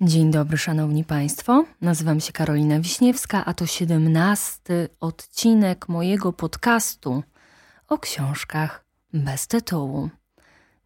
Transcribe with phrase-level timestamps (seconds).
[0.00, 1.64] Dzień dobry, szanowni państwo.
[1.80, 7.22] Nazywam się Karolina Wiśniewska, a to siedemnasty odcinek mojego podcastu
[7.88, 10.10] o książkach bez tytułu.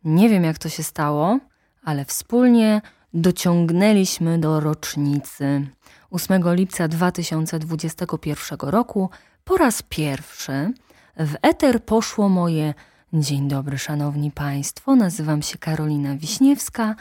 [0.04, 1.38] Nie wiem, jak to się stało,
[1.84, 2.80] ale wspólnie
[3.14, 5.66] dociągnęliśmy do rocznicy
[6.10, 9.10] 8 lipca 2021 roku.
[9.44, 10.72] Po raz pierwszy
[11.16, 12.74] w eter poszło moje
[13.14, 14.96] Dzień dobry, szanowni państwo.
[14.96, 16.94] Nazywam się Karolina Wiśniewska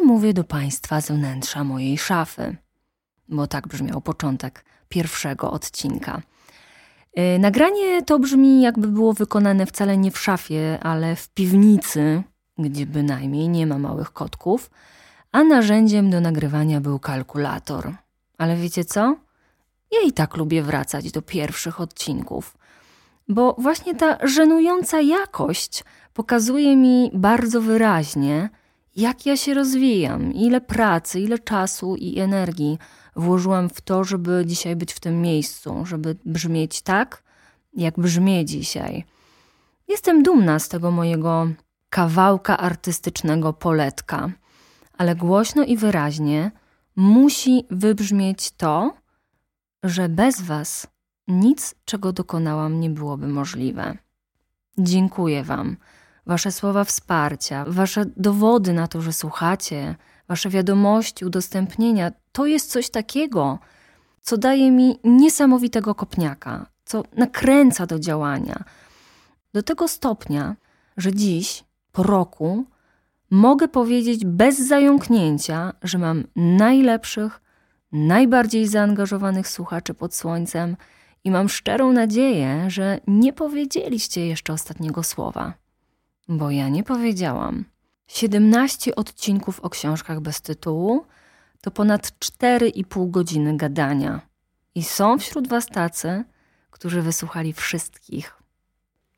[0.00, 2.56] i mówię do Państwa z wnętrza mojej szafy,
[3.28, 6.22] bo tak brzmiał początek pierwszego odcinka.
[7.16, 12.22] Yy, nagranie to brzmi, jakby było wykonane wcale nie w szafie, ale w piwnicy,
[12.58, 14.70] gdzie bynajmniej nie ma małych kotków,
[15.32, 17.94] a narzędziem do nagrywania był kalkulator.
[18.38, 19.16] Ale wiecie co?
[19.90, 22.56] Ja i tak lubię wracać do pierwszych odcinków,
[23.28, 28.48] bo właśnie ta żenująca jakość pokazuje mi bardzo wyraźnie,
[28.96, 32.78] jak ja się rozwijam, ile pracy, ile czasu i energii
[33.16, 37.22] włożyłam w to, żeby dzisiaj być w tym miejscu, żeby brzmieć tak,
[37.74, 39.04] jak brzmię dzisiaj.
[39.88, 41.48] Jestem dumna z tego mojego
[41.90, 44.30] kawałka artystycznego poletka,
[44.98, 46.50] ale głośno i wyraźnie
[46.96, 48.94] musi wybrzmieć to,
[49.82, 50.86] że bez Was
[51.28, 53.98] nic, czego dokonałam, nie byłoby możliwe.
[54.78, 55.76] Dziękuję Wam
[56.26, 59.94] Wasze słowa wsparcia, Wasze dowody na to, że słuchacie,
[60.28, 63.58] Wasze wiadomości, udostępnienia to jest coś takiego,
[64.20, 68.64] co daje mi niesamowitego kopniaka, co nakręca do działania.
[69.54, 70.56] Do tego stopnia,
[70.96, 72.64] że dziś, po roku,
[73.30, 77.40] mogę powiedzieć bez zająknięcia, że mam najlepszych,
[77.92, 80.76] najbardziej zaangażowanych słuchaczy pod słońcem
[81.24, 85.61] i mam szczerą nadzieję, że nie powiedzieliście jeszcze ostatniego słowa
[86.38, 87.64] bo ja nie powiedziałam.
[88.06, 91.06] 17 odcinków o książkach bez tytułu
[91.60, 94.20] to ponad 4,5 godziny gadania.
[94.74, 96.24] I są wśród Was tacy,
[96.70, 98.42] którzy wysłuchali wszystkich.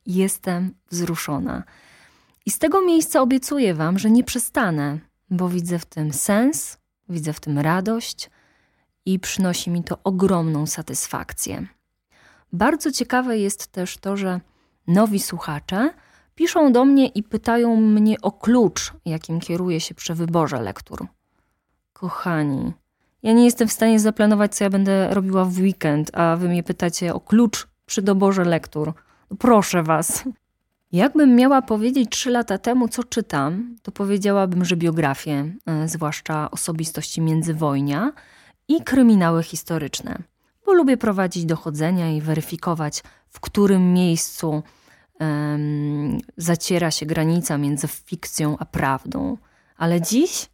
[0.07, 1.63] Jestem wzruszona.
[2.47, 4.99] I z tego miejsca obiecuję Wam, że nie przestanę,
[5.31, 6.79] bo widzę w tym sens,
[7.09, 8.31] widzę w tym radość
[9.07, 11.67] i przynosi mi to ogromną satysfakcję.
[12.53, 14.41] Bardzo ciekawe jest też to, że
[14.87, 15.95] nowi słuchacze
[16.35, 21.07] piszą do mnie i pytają mnie o klucz, jakim kieruję się przy wyborze lektur.
[21.93, 22.73] Kochani,
[23.23, 26.63] ja nie jestem w stanie zaplanować, co ja będę robiła w weekend, a wy mnie
[26.63, 28.93] pytacie o klucz przy doborze lektur.
[29.39, 30.25] Proszę was.
[30.93, 37.21] Jakbym miała powiedzieć trzy lata temu, co czytam, to powiedziałabym, że biografię, e, zwłaszcza osobistości
[37.21, 38.13] międzywojnia
[38.69, 40.19] i kryminały historyczne,
[40.67, 44.63] bo lubię prowadzić dochodzenia i weryfikować, w którym miejscu
[45.21, 49.37] um, zaciera się granica między fikcją a prawdą.
[49.77, 50.49] Ale dziś,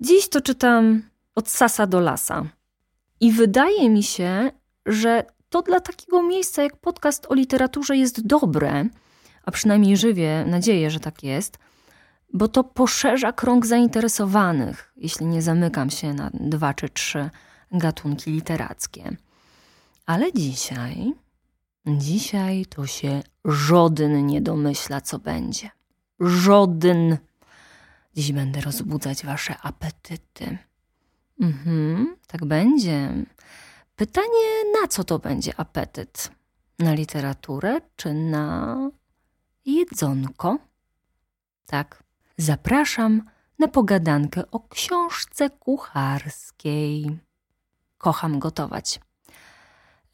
[0.00, 1.02] dziś to czytam
[1.34, 2.44] od sasa do lasa.
[3.20, 4.50] I wydaje mi się,
[4.86, 8.84] że to dla takiego miejsca jak podcast o literaturze jest dobre,
[9.44, 11.58] a przynajmniej żywię nadzieję, że tak jest,
[12.32, 17.30] bo to poszerza krąg zainteresowanych, jeśli nie zamykam się na dwa czy trzy
[17.72, 19.16] gatunki literackie.
[20.06, 21.12] Ale dzisiaj
[21.86, 25.70] Dzisiaj to się żaden nie domyśla, co będzie.
[26.20, 27.18] Żaden.
[28.14, 30.58] Dziś będę rozbudzać wasze apetyty.
[31.40, 33.24] Mhm, tak będzie.
[33.96, 36.30] Pytanie, na co to będzie apetyt?
[36.78, 38.76] Na literaturę czy na
[39.66, 40.58] jedzonko?
[41.66, 42.02] Tak,
[42.36, 47.18] zapraszam na pogadankę o książce kucharskiej.
[47.98, 49.00] Kocham gotować.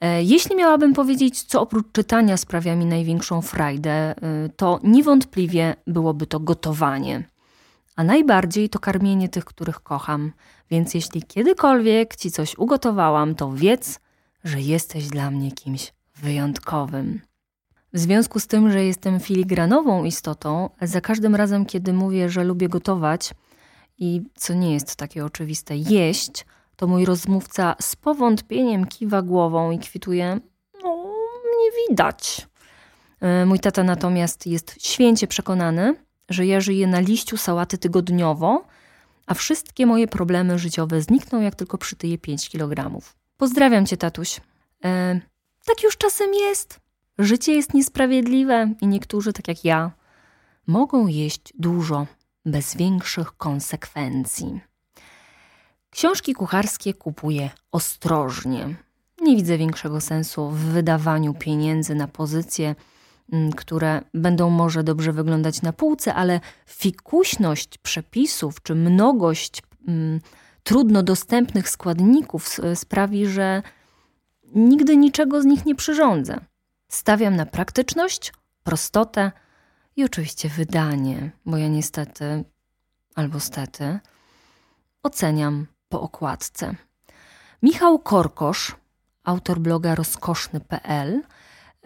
[0.01, 4.15] E, jeśli miałabym powiedzieć, co oprócz czytania sprawia mi największą frajdę, e,
[4.57, 7.23] to niewątpliwie byłoby to gotowanie.
[7.97, 10.33] A najbardziej to karmienie tych, których kocham.
[10.71, 14.01] Więc jeśli kiedykolwiek ci coś ugotowałam, to wiedz,
[14.45, 17.21] że jesteś dla mnie kimś wyjątkowym.
[17.93, 22.69] W związku z tym, że jestem filigranową istotą, za każdym razem, kiedy mówię, że lubię
[22.69, 23.31] gotować
[23.99, 26.47] i co nie jest takie oczywiste, jeść,
[26.77, 30.41] to mój rozmówca z powątpieniem kiwa głową i kwituje:
[30.83, 31.05] No,
[31.61, 32.47] nie widać.
[33.21, 35.95] E, mój tata natomiast jest święcie przekonany,
[36.29, 38.65] że ja żyję na liściu sałaty tygodniowo,
[39.27, 43.01] a wszystkie moje problemy życiowe znikną, jak tylko przytyję 5 kg.
[43.37, 44.41] Pozdrawiam cię, tatuś.
[44.85, 45.21] E,
[45.67, 46.81] tak już czasem jest.
[47.19, 49.91] Życie jest niesprawiedliwe i niektórzy, tak jak ja,
[50.67, 52.07] mogą jeść dużo
[52.45, 54.61] bez większych konsekwencji.
[55.97, 58.77] Książki kucharskie kupuję ostrożnie.
[59.21, 62.75] Nie widzę większego sensu w wydawaniu pieniędzy na pozycje,
[63.33, 70.21] mm, które będą może dobrze wyglądać na półce, ale fikuśność przepisów czy mnogość mm,
[70.63, 73.63] trudno dostępnych składników sprawi, że
[74.55, 76.41] nigdy niczego z nich nie przyrządzę.
[76.89, 78.33] Stawiam na praktyczność,
[78.63, 79.33] prostotę
[79.97, 82.45] i oczywiście wydanie, bo ja niestety
[83.15, 83.99] albo stety
[85.03, 86.75] oceniam po okładce.
[87.63, 88.77] Michał Korkosz,
[89.25, 91.23] autor bloga rozkoszny.pl,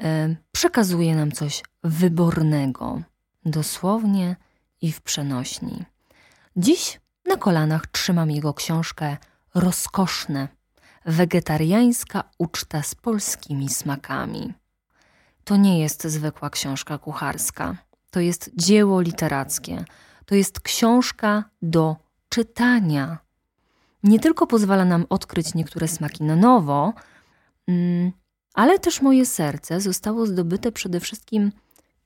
[0.00, 3.02] e, przekazuje nam coś wybornego,
[3.44, 4.36] dosłownie
[4.80, 5.84] i w przenośni.
[6.56, 9.16] Dziś na kolanach trzymam jego książkę
[9.54, 10.48] Rozkoszne
[11.04, 14.52] wegetariańska uczta z polskimi smakami.
[15.44, 17.76] To nie jest zwykła książka kucharska.
[18.10, 19.84] To jest dzieło literackie.
[20.26, 21.96] To jest książka do
[22.28, 23.18] czytania.
[24.02, 26.92] Nie tylko pozwala nam odkryć niektóre smaki na nowo,
[27.68, 28.12] mm,
[28.54, 31.52] ale też moje serce zostało zdobyte przede wszystkim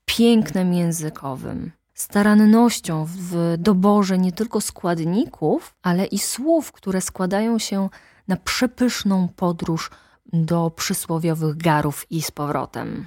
[0.05, 7.89] pięknem językowym, starannością w doborze nie tylko składników, ale i słów, które składają się
[8.29, 9.91] na przepyszną podróż
[10.33, 13.07] do przysłowiowych garów i z powrotem.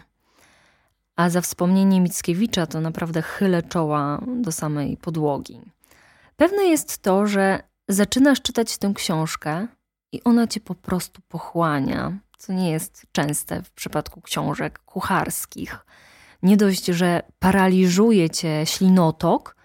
[1.15, 5.61] A za wspomnienie Mickiewicza to naprawdę chylę czoła do samej podłogi.
[6.35, 9.67] Pewne jest to, że zaczynasz czytać tę książkę
[10.11, 15.85] i ona cię po prostu pochłania, co nie jest częste w przypadku książek kucharskich.
[16.43, 19.55] Nie dość, że paraliżuje cię ślinotok,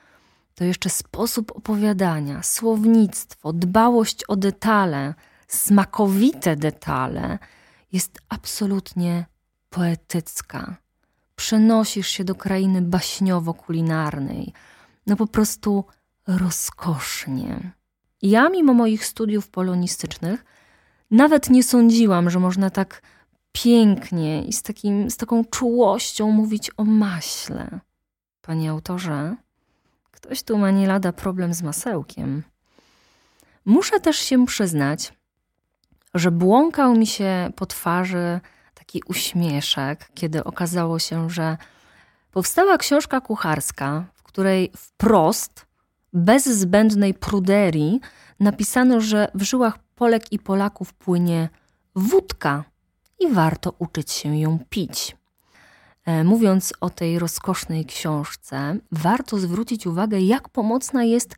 [0.55, 5.15] to jeszcze sposób opowiadania, słownictwo, dbałość o detale,
[5.49, 7.39] smakowite detale
[7.93, 9.27] jest absolutnie
[9.71, 10.77] poetycka.
[11.37, 14.53] Przenosisz się do krainy baśniowo-kulinarnej.
[15.07, 15.85] No po prostu
[16.27, 17.73] rozkosznie.
[18.23, 20.45] Ja, mimo moich studiów polonistycznych,
[21.11, 23.03] nawet nie sądziłam, że można tak
[23.53, 27.81] pięknie i z, takim, z taką czułością mówić o maśle.
[28.43, 29.37] Panie autorze,
[30.11, 32.43] ktoś tu ma nie lada problem z masełkiem.
[33.65, 35.13] Muszę też się przyznać,
[36.15, 38.41] że błąkał mi się po twarzy
[38.75, 41.57] taki uśmieszek, kiedy okazało się, że
[42.31, 45.67] powstała książka kucharska, w której wprost,
[46.13, 48.01] bez zbędnej pruderii,
[48.41, 51.49] napisano, że w żyłach Polek i Polaków płynie
[51.95, 52.65] wódka
[53.19, 55.17] i warto uczyć się ją pić.
[56.05, 61.37] E, mówiąc o tej rozkosznej książce, warto zwrócić uwagę, jak pomocna jest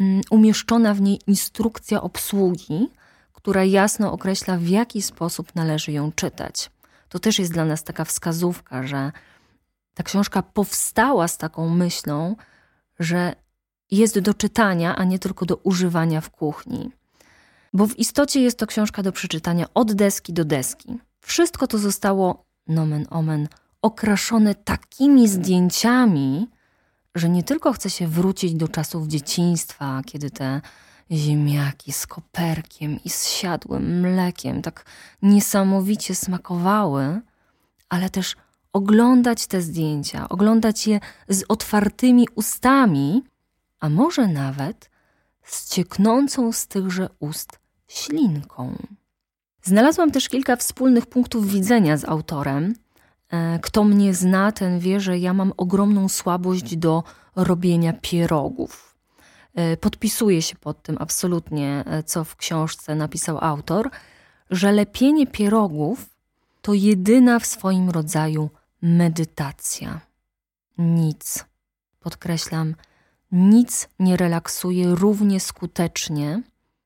[0.00, 2.88] mm, umieszczona w niej instrukcja obsługi,
[3.32, 6.70] która jasno określa, w jaki sposób należy ją czytać.
[7.08, 9.12] To też jest dla nas taka wskazówka, że
[9.94, 12.36] ta książka powstała z taką myślą,
[12.98, 13.34] że
[13.90, 16.90] jest do czytania, a nie tylko do używania w kuchni.
[17.72, 20.98] Bo w istocie jest to książka do przeczytania od deski do deski.
[21.20, 23.48] Wszystko to zostało, nomen omen,
[23.82, 26.48] okraszone takimi zdjęciami,
[27.14, 30.60] że nie tylko chce się wrócić do czasów dzieciństwa, kiedy te
[31.10, 34.84] ziemniaki z koperkiem i z siadłym mlekiem tak
[35.22, 37.20] niesamowicie smakowały,
[37.88, 38.36] ale też
[38.72, 43.22] oglądać te zdjęcia, oglądać je z otwartymi ustami,
[43.80, 44.90] a może nawet
[45.42, 48.76] z cieknącą z tychże ust ślinką.
[49.62, 52.74] Znalazłam też kilka wspólnych punktów widzenia z autorem.
[53.30, 57.04] E, kto mnie zna, ten wie, że ja mam ogromną słabość do
[57.36, 58.94] robienia pierogów.
[59.54, 63.90] E, podpisuje się pod tym absolutnie, e, co w książce napisał autor,
[64.50, 66.06] że lepienie pierogów
[66.62, 68.50] to jedyna w swoim rodzaju
[68.82, 70.00] medytacja.
[70.78, 71.44] Nic,
[72.00, 72.74] podkreślam,
[73.34, 76.42] nic nie relaksuje równie skutecznie,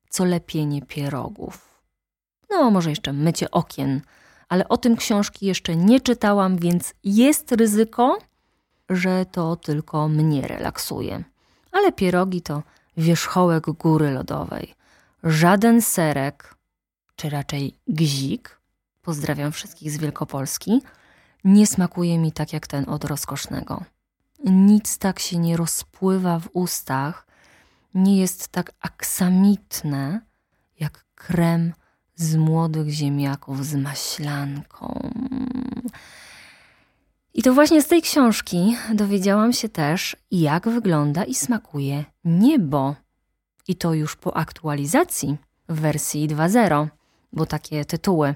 [0.09, 1.83] co lepienie pierogów.
[2.50, 4.00] No, może jeszcze mycie okien,
[4.49, 8.19] ale o tym książki jeszcze nie czytałam, więc jest ryzyko,
[8.88, 11.25] że to tylko mnie relaksuje
[11.78, 12.62] ale pierogi to
[12.97, 14.75] wierzchołek góry lodowej.
[15.23, 16.55] Żaden serek,
[17.17, 18.61] czy raczej gzik,
[19.02, 20.83] pozdrawiam wszystkich z Wielkopolski,
[21.45, 23.85] nie smakuje mi tak jak ten od rozkosznego.
[24.45, 27.26] Nic tak się nie rozpływa w ustach,
[27.95, 30.21] nie jest tak aksamitne
[30.80, 31.73] jak krem
[32.14, 35.11] z młodych ziemniaków z maślanką.
[37.35, 42.95] I to właśnie z tej książki dowiedziałam się też, jak wygląda i smakuje niebo.
[43.68, 45.37] I to już po aktualizacji
[45.68, 46.88] w wersji 2.0,
[47.33, 48.35] bo takie tytuły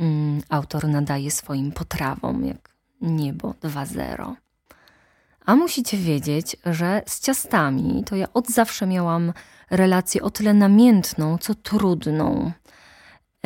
[0.00, 4.34] mm, autor nadaje swoim potrawom, jak niebo 2.0.
[5.46, 9.32] A musicie wiedzieć, że z ciastami to ja od zawsze miałam
[9.70, 12.52] relację o tyle namiętną, co trudną.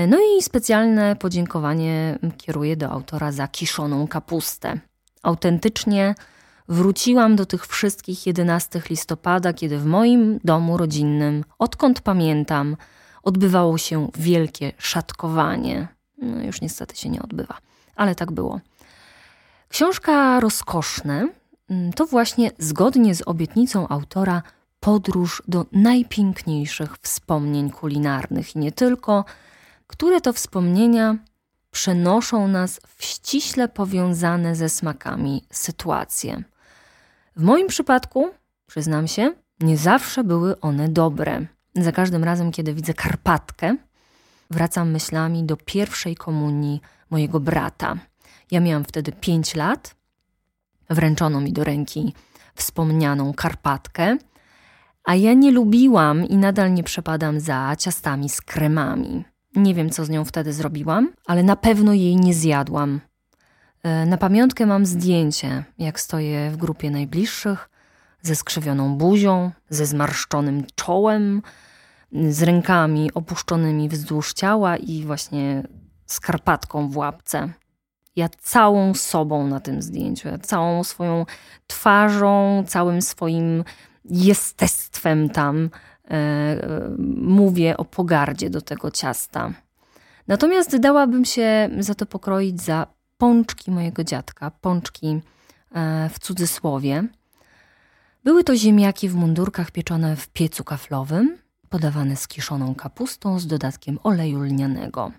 [0.08, 4.80] No i specjalne podziękowanie kieruję do autora za kiszoną kapustę
[5.24, 6.14] autentycznie
[6.68, 12.76] wróciłam do tych wszystkich 11 listopada, kiedy w moim domu rodzinnym, odkąd pamiętam,
[13.22, 15.88] odbywało się wielkie szatkowanie.
[16.18, 17.58] No już niestety się nie odbywa,
[17.96, 18.60] ale tak było.
[19.68, 21.28] Książka Rozkoszne
[21.97, 24.42] to właśnie zgodnie z obietnicą autora
[24.80, 29.25] podróż do najpiękniejszych wspomnień kulinarnych i nie tylko,
[29.87, 31.16] które to wspomnienia
[31.71, 36.42] przenoszą nas w ściśle powiązane ze smakami sytuacje.
[37.37, 38.30] W moim przypadku,
[38.66, 41.47] przyznam się, nie zawsze były one dobre.
[41.75, 43.76] Za każdym razem, kiedy widzę Karpatkę,
[44.50, 46.80] wracam myślami do pierwszej komunii
[47.11, 47.97] mojego brata.
[48.50, 49.94] Ja miałam wtedy pięć lat.
[50.90, 52.14] Wręczono mi do ręki
[52.54, 54.16] wspomnianą Karpatkę,
[55.04, 59.24] a ja nie lubiłam i nadal nie przepadam za ciastami z kremami.
[59.56, 63.00] Nie wiem, co z nią wtedy zrobiłam, ale na pewno jej nie zjadłam.
[63.82, 67.68] E, na pamiątkę mam zdjęcie, jak stoję w grupie najbliższych,
[68.22, 71.42] ze skrzywioną buzią, ze zmarszczonym czołem,
[72.28, 75.62] z rękami opuszczonymi wzdłuż ciała i właśnie
[76.06, 77.48] skarpatką w łapce.
[78.16, 81.26] Ja całą sobą na tym zdjęciu, ja całą swoją
[81.66, 83.64] twarzą, całym swoim
[84.04, 85.71] jestestwem tam
[86.04, 89.52] e, e, mówię o pogardzie do tego ciasta.
[90.28, 92.87] Natomiast dałabym się za to pokroić za
[93.18, 95.21] pączki mojego dziadka, pączki
[95.75, 97.04] e, w cudzysłowie.
[98.25, 103.99] Były to ziemniaki w mundurkach pieczone w piecu kaflowym, podawane z kiszoną kapustą z dodatkiem
[104.02, 105.12] oleju lnianego.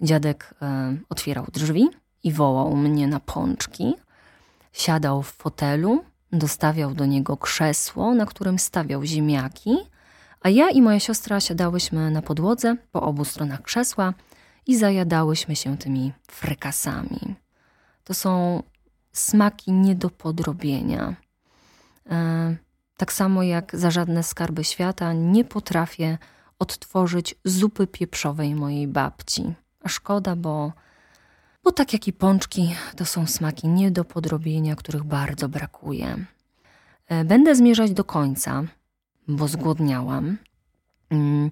[0.00, 1.88] Dziadek e, otwierał drzwi
[2.22, 3.94] i wołał mnie na pączki.
[4.72, 9.76] Siadał w fotelu, dostawiał do niego krzesło, na którym stawiał ziemniaki,
[10.40, 14.14] a ja i moja siostra siadałyśmy na podłodze po obu stronach krzesła
[14.66, 17.34] i zajadałyśmy się tymi frykasami.
[18.04, 18.62] To są
[19.12, 21.14] smaki nie do podrobienia.
[22.10, 22.56] E,
[22.96, 26.18] tak samo jak za żadne skarby świata nie potrafię
[26.58, 29.54] odtworzyć zupy pieprzowej mojej babci.
[29.84, 30.72] A szkoda, bo,
[31.64, 36.26] bo tak jak i pączki, to są smaki nie do podrobienia, których bardzo brakuje.
[37.08, 38.62] E, będę zmierzać do końca,
[39.28, 40.36] bo zgłodniałam.
[41.10, 41.50] Mm,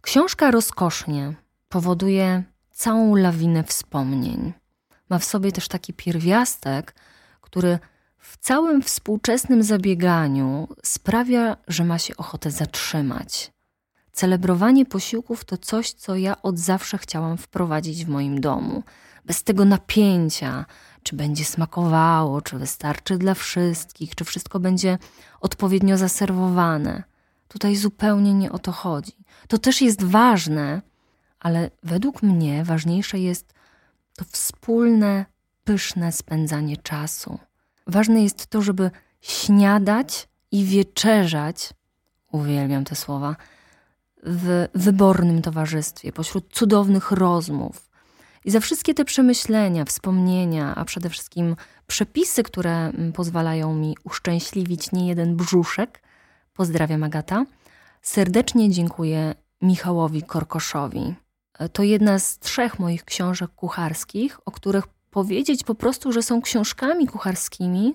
[0.00, 1.34] książka rozkosznie
[1.68, 4.52] powoduje całą lawinę wspomnień.
[5.08, 6.94] Ma w sobie też taki pierwiastek,
[7.40, 7.78] który
[8.18, 13.52] w całym współczesnym zabieganiu sprawia, że ma się ochotę zatrzymać.
[14.12, 18.82] Celebrowanie posiłków to coś, co ja od zawsze chciałam wprowadzić w moim domu.
[19.24, 20.66] Bez tego napięcia,
[21.02, 24.98] czy będzie smakowało, czy wystarczy dla wszystkich, czy wszystko będzie
[25.40, 27.02] odpowiednio zaserwowane.
[27.48, 29.12] Tutaj zupełnie nie o to chodzi.
[29.48, 30.82] To też jest ważne,
[31.40, 33.54] ale według mnie ważniejsze jest
[34.16, 35.26] to wspólne,
[35.64, 37.38] pyszne spędzanie czasu.
[37.86, 41.70] Ważne jest to, żeby śniadać i wieczerzać,
[42.32, 43.36] uwielbiam te słowa,
[44.22, 47.89] w wybornym towarzystwie, pośród cudownych rozmów.
[48.44, 51.56] I za wszystkie te przemyślenia, wspomnienia, a przede wszystkim
[51.86, 56.02] przepisy, które mm, pozwalają mi uszczęśliwić niejeden brzuszek,
[56.52, 57.44] pozdrawiam Agata,
[58.02, 61.14] serdecznie dziękuję Michałowi Korkoszowi.
[61.72, 67.06] To jedna z trzech moich książek kucharskich, o których powiedzieć po prostu, że są książkami
[67.06, 67.94] kucharskimi,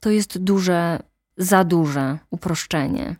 [0.00, 1.02] to jest duże,
[1.36, 3.16] za duże uproszczenie.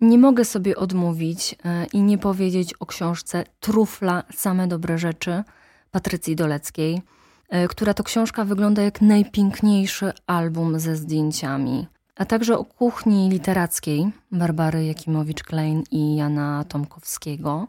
[0.00, 5.44] Nie mogę sobie odmówić e, i nie powiedzieć o książce Trufla Same dobre rzeczy
[5.90, 7.02] Patrycji Doleckiej,
[7.48, 14.10] e, która to książka wygląda jak najpiękniejszy album ze zdjęciami, a także o kuchni literackiej
[14.32, 17.66] Barbary Jakimowicz-Klein i Jana Tomkowskiego,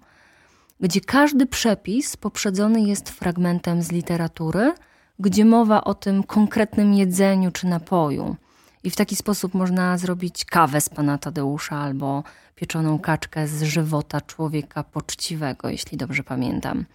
[0.80, 4.74] gdzie każdy przepis poprzedzony jest fragmentem z literatury–
[5.20, 8.36] gdzie mowa o tym konkretnym jedzeniu czy napoju.
[8.84, 12.24] I w taki sposób można zrobić kawę z pana Tadeusza albo
[12.56, 16.86] pieczoną kaczkę z żywota człowieka poczciwego, jeśli dobrze pamiętam.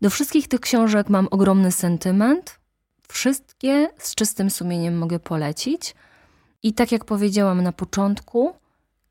[0.00, 2.60] Do wszystkich tych książek mam ogromny sentyment.
[3.08, 5.94] Wszystkie z czystym sumieniem mogę polecić.
[6.62, 8.52] I tak jak powiedziałam na początku,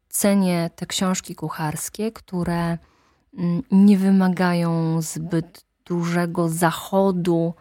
[0.09, 2.77] cenię te książki kucharskie, które
[3.37, 7.53] mm, nie wymagają zbyt dużego zachodu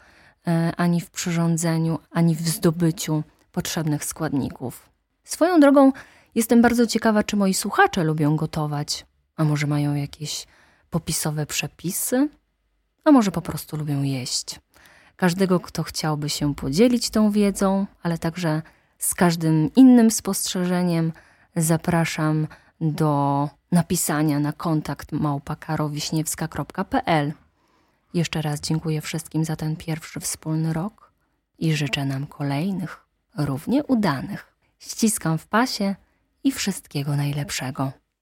[0.47, 4.89] E, ani w przyrządzeniu, ani w zdobyciu potrzebnych składników.
[5.25, 5.93] Swoją drogą
[6.35, 10.47] jestem bardzo ciekawa, czy moi słuchacze lubią gotować, a może mają jakieś
[10.91, 12.29] popisowe przepisy,
[13.05, 14.61] a może po prostu lubią jeść.
[15.17, 18.63] Każdego, kto chciałby się podzielić tą wiedzą, ale także
[18.99, 21.13] z każdym innym spostrzeżeniem,
[21.57, 22.47] zapraszam
[22.81, 27.33] do napisania na kontakt małpakarowiśniewska.pl.
[28.15, 31.13] Jeszcze raz dziękuję wszystkim za ten pierwszy wspólny rok
[31.59, 33.07] i życzę nam kolejnych
[33.39, 34.55] równie udanych.
[34.79, 35.95] Ściskam w pasie
[36.45, 37.93] i wszystkiego najlepszego.